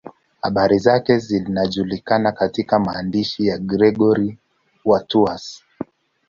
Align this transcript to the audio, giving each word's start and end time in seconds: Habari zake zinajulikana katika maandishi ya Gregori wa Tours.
Habari 0.41 0.79
zake 0.79 1.17
zinajulikana 1.19 2.31
katika 2.31 2.79
maandishi 2.79 3.47
ya 3.47 3.57
Gregori 3.57 4.37
wa 4.85 4.99
Tours. 5.03 5.63